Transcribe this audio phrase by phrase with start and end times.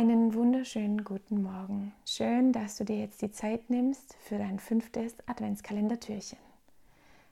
[0.00, 1.92] Einen wunderschönen guten Morgen.
[2.06, 6.38] Schön, dass du dir jetzt die Zeit nimmst für dein fünftes Adventskalendertürchen.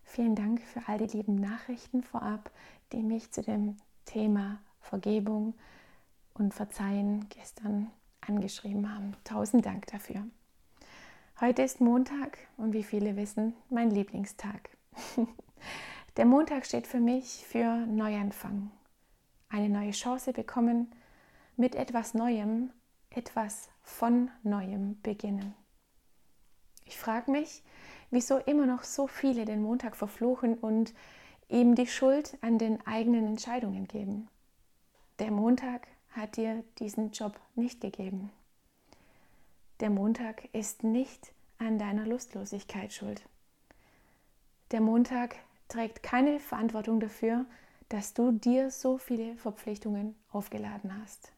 [0.05, 2.51] Vielen Dank für all die lieben Nachrichten vorab,
[2.93, 5.55] die mich zu dem Thema Vergebung
[6.35, 7.91] und Verzeihen gestern
[8.21, 9.17] angeschrieben haben.
[9.25, 10.27] Tausend Dank dafür.
[11.41, 14.69] Heute ist Montag und wie viele wissen, mein Lieblingstag.
[16.19, 18.71] Der Montag steht für mich für Neuanfang.
[19.49, 20.93] Eine neue Chance bekommen,
[21.59, 22.71] mit etwas Neuem,
[23.11, 25.55] etwas von Neuem beginnen.
[26.85, 27.65] Ich frage mich,
[28.11, 30.95] wieso immer noch so viele den Montag verfluchen und
[31.49, 34.29] ihm die Schuld an den eigenen Entscheidungen geben.
[35.19, 38.31] Der Montag hat dir diesen Job nicht gegeben.
[39.81, 43.21] Der Montag ist nicht an deiner Lustlosigkeit schuld.
[44.71, 45.35] Der Montag
[45.67, 47.47] trägt keine Verantwortung dafür,
[47.89, 51.33] dass du dir so viele Verpflichtungen aufgeladen hast.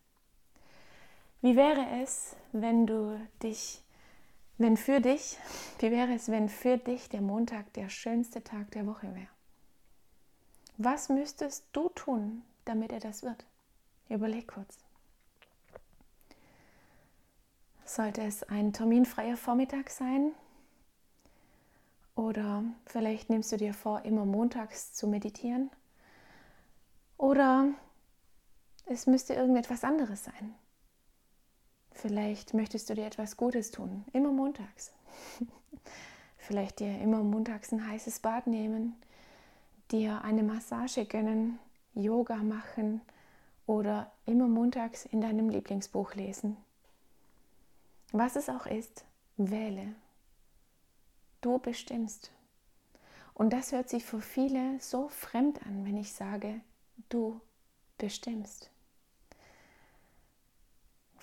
[1.42, 3.82] Wie wäre es, wenn du dich,
[4.58, 5.38] wenn für dich,
[5.78, 9.28] wie wäre es, wenn für dich der Montag der schönste Tag der Woche wäre?
[10.76, 13.44] Was müsstest du tun, damit er das wird?
[14.08, 14.78] Überleg kurz.
[17.84, 20.32] Sollte es ein terminfreier Vormittag sein?
[22.14, 25.70] Oder vielleicht nimmst du dir vor, immer montags zu meditieren?
[27.16, 27.68] Oder
[28.86, 30.54] es müsste irgendetwas anderes sein.
[32.00, 34.90] Vielleicht möchtest du dir etwas Gutes tun, immer montags.
[36.38, 38.96] Vielleicht dir immer montags ein heißes Bad nehmen,
[39.90, 41.58] dir eine Massage gönnen,
[41.92, 43.02] Yoga machen
[43.66, 46.56] oder immer montags in deinem Lieblingsbuch lesen.
[48.12, 49.04] Was es auch ist,
[49.36, 49.94] wähle.
[51.42, 52.30] Du bestimmst.
[53.34, 56.62] Und das hört sich für viele so fremd an, wenn ich sage,
[57.10, 57.42] du
[57.98, 58.70] bestimmst.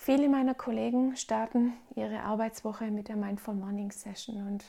[0.00, 4.64] Viele meiner Kollegen starten ihre Arbeitswoche mit der Mindful Morning Session und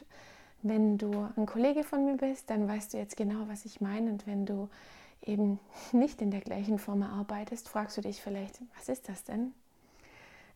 [0.64, 4.12] wenn du ein Kollege von mir bist, dann weißt du jetzt genau, was ich meine
[4.12, 4.70] und wenn du
[5.24, 5.60] eben
[5.92, 9.54] nicht in der gleichen Form arbeitest, fragst du dich vielleicht, was ist das denn?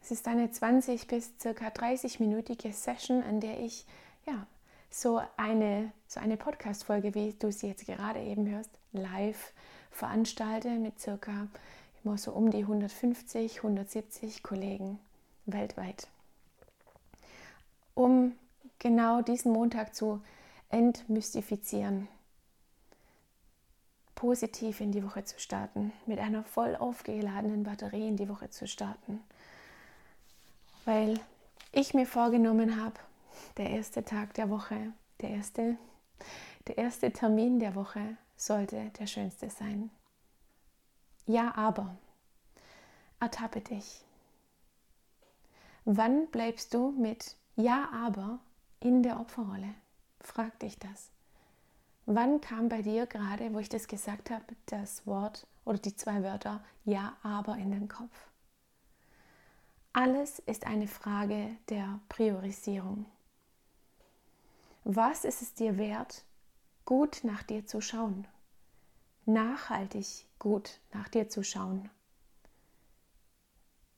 [0.01, 3.85] Es ist eine 20 bis circa 30-minütige Session, an der ich
[4.25, 4.47] ja
[4.89, 9.53] so eine, so eine Podcast-Folge, wie du sie jetzt gerade eben hörst, live
[9.91, 11.47] veranstalte mit circa
[12.03, 14.99] immer so um die 150, 170 Kollegen
[15.45, 16.07] weltweit.
[17.95, 18.33] Um
[18.79, 20.21] genau diesen Montag zu
[20.69, 22.07] entmystifizieren,
[24.15, 28.67] positiv in die Woche zu starten, mit einer voll aufgeladenen Batterie in die Woche zu
[28.67, 29.19] starten.
[30.85, 31.19] Weil
[31.71, 32.95] ich mir vorgenommen habe,
[33.57, 35.77] der erste Tag der Woche, der erste,
[36.67, 39.89] der erste Termin der Woche sollte der schönste sein.
[41.25, 41.95] Ja, aber.
[43.19, 44.03] Ertappe dich.
[45.85, 48.39] Wann bleibst du mit Ja, aber
[48.79, 49.73] in der Opferrolle?
[50.19, 51.09] Frag dich das.
[52.05, 56.23] Wann kam bei dir gerade, wo ich das gesagt habe, das Wort oder die zwei
[56.23, 58.27] Wörter Ja, aber in den Kopf?
[59.93, 63.05] Alles ist eine Frage der Priorisierung.
[64.83, 66.25] Was ist es dir wert,
[66.83, 68.27] gut nach dir zu schauen?
[69.25, 71.89] Nachhaltig gut nach dir zu schauen.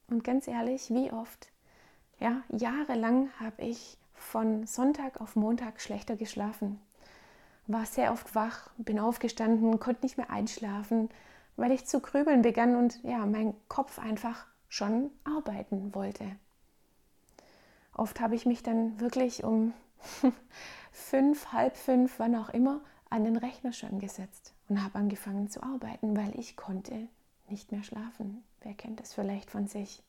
[0.07, 1.51] Und ganz ehrlich, wie oft,
[2.19, 6.79] ja, jahrelang habe ich von Sonntag auf Montag schlechter geschlafen.
[7.65, 11.09] War sehr oft wach, bin aufgestanden, konnte nicht mehr einschlafen,
[11.55, 16.25] weil ich zu grübeln begann und ja, mein Kopf einfach schon arbeiten wollte.
[17.95, 19.73] Oft habe ich mich dann wirklich um
[20.91, 22.81] fünf, halb fünf, wann auch immer,
[23.15, 27.07] an den Rechner schon gesetzt und habe angefangen zu arbeiten, weil ich konnte
[27.47, 28.43] nicht mehr schlafen.
[28.61, 30.03] Wer kennt das vielleicht von sich?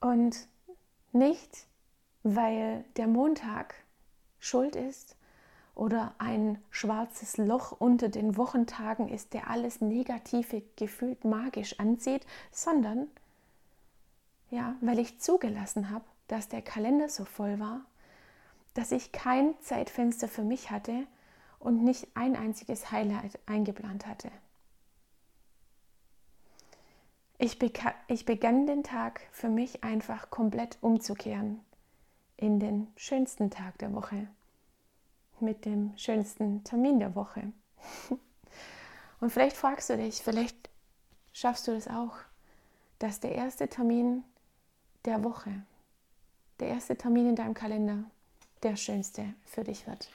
[0.00, 0.46] Und
[1.12, 1.66] nicht,
[2.22, 3.74] weil der Montag
[4.38, 5.16] schuld ist
[5.74, 13.08] oder ein schwarzes Loch unter den Wochentagen ist, der alles Negative gefühlt magisch anzieht, sondern
[14.50, 17.86] ja, weil ich zugelassen habe, dass der Kalender so voll war,
[18.74, 21.06] dass ich kein Zeitfenster für mich hatte
[21.58, 24.30] und nicht ein einziges Highlight eingeplant hatte.
[27.38, 27.58] Ich,
[28.08, 31.60] ich begann den Tag für mich einfach komplett umzukehren
[32.36, 34.28] in den schönsten Tag der Woche,
[35.40, 37.52] mit dem schönsten Termin der Woche.
[39.20, 40.70] Und vielleicht fragst du dich, vielleicht
[41.32, 42.16] schaffst du das auch,
[42.98, 44.24] dass der erste Termin
[45.04, 45.62] der Woche,
[46.60, 48.04] der erste Termin in deinem Kalender,
[48.64, 50.10] der schönste für dich wird.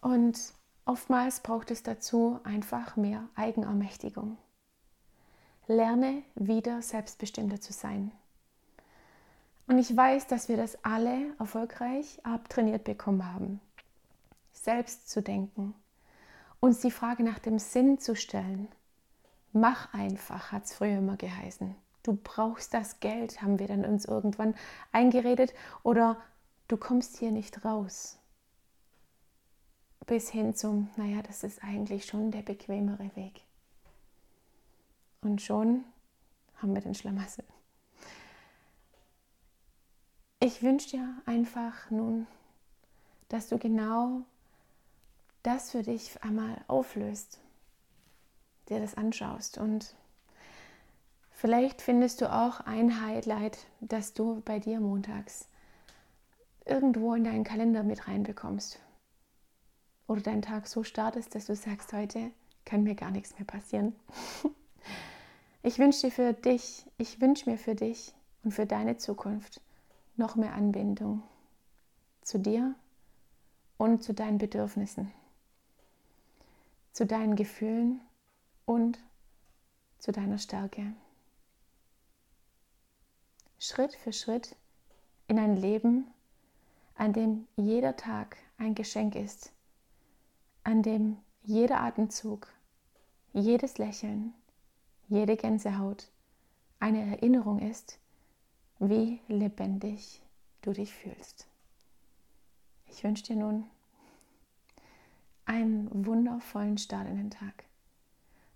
[0.00, 0.38] Und
[0.84, 4.36] oftmals braucht es dazu einfach mehr Eigenermächtigung.
[5.66, 8.12] Lerne wieder selbstbestimmter zu sein.
[9.66, 13.60] Und ich weiß, dass wir das alle erfolgreich abtrainiert bekommen haben.
[14.52, 15.74] Selbst zu denken,
[16.60, 18.68] uns die Frage nach dem Sinn zu stellen.
[19.52, 21.74] Mach einfach, hat es früher immer geheißen.
[22.04, 24.54] Du brauchst das Geld, haben wir dann uns irgendwann
[24.92, 25.54] eingeredet.
[25.82, 26.18] Oder
[26.68, 28.18] du kommst hier nicht raus.
[30.06, 33.40] Bis hin zum, naja, das ist eigentlich schon der bequemere Weg.
[35.22, 35.82] Und schon
[36.56, 37.44] haben wir den Schlamassel.
[40.40, 42.26] Ich wünsche dir einfach nun,
[43.30, 44.20] dass du genau
[45.42, 47.40] das für dich einmal auflöst,
[48.68, 49.96] dir das anschaust und
[51.34, 55.48] vielleicht findest du auch ein Highlight, das du bei dir montags
[56.64, 58.80] irgendwo in deinen Kalender mit reinbekommst
[60.06, 62.30] oder deinen Tag so startest, dass du sagst, heute
[62.64, 63.94] kann mir gar nichts mehr passieren.
[65.66, 69.62] Ich wünsche dir für dich, ich wünsche mir für dich und für deine Zukunft
[70.14, 71.22] noch mehr Anbindung
[72.20, 72.74] zu dir
[73.78, 75.10] und zu deinen Bedürfnissen,
[76.92, 78.02] zu deinen Gefühlen
[78.66, 78.98] und
[79.98, 80.92] zu deiner Stärke.
[83.58, 84.56] Schritt für Schritt
[85.28, 86.06] in ein Leben,
[86.96, 89.52] an dem jeder Tag ein Geschenk ist,
[90.62, 92.48] an dem jeder Atemzug,
[93.32, 94.32] jedes Lächeln,
[95.08, 96.08] jede Gänsehaut
[96.80, 97.98] eine Erinnerung ist,
[98.78, 100.22] wie lebendig
[100.62, 101.46] du dich fühlst.
[102.86, 103.64] Ich wünsche dir nun
[105.46, 107.64] einen wundervollen Start in den Tag,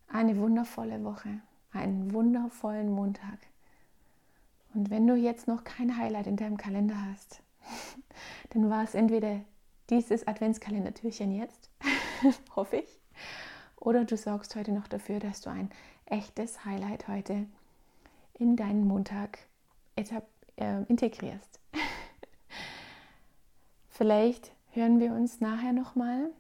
[0.09, 1.41] eine wundervolle Woche,
[1.73, 3.39] einen wundervollen Montag.
[4.75, 7.43] Und wenn du jetzt noch kein Highlight in deinem Kalender hast,
[8.51, 9.41] dann war es entweder
[9.91, 11.71] dieses Adventskalendertürchen jetzt,
[12.57, 13.01] hoffe ich,
[13.77, 15.71] oder du sorgst heute noch dafür, dass du ein
[16.07, 17.47] echtes Highlight heute
[18.35, 19.39] in deinen Montag
[19.97, 21.61] äh, integrierst.
[23.89, 26.31] Vielleicht hören wir uns nachher nochmal.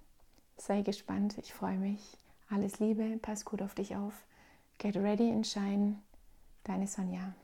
[0.56, 2.18] Sei gespannt, ich freue mich.
[2.50, 4.14] Alles Liebe, pass gut auf dich auf.
[4.78, 5.96] Get ready and shine.
[6.64, 7.34] Deine Sonja.